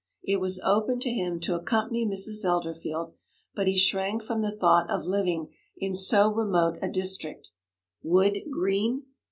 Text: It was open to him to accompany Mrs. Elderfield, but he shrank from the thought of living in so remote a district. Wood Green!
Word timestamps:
It 0.23 0.39
was 0.41 0.59
open 0.63 0.99
to 1.01 1.11
him 1.11 1.39
to 1.41 1.53
accompany 1.53 2.07
Mrs. 2.07 2.43
Elderfield, 2.43 3.13
but 3.53 3.67
he 3.67 3.77
shrank 3.77 4.23
from 4.23 4.41
the 4.41 4.49
thought 4.57 4.89
of 4.89 5.05
living 5.05 5.53
in 5.77 5.93
so 5.93 6.33
remote 6.33 6.79
a 6.81 6.89
district. 6.89 7.49
Wood 8.01 8.35
Green! 8.49 9.03